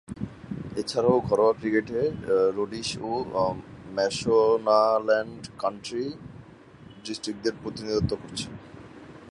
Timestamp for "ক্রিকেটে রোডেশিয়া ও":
1.59-3.45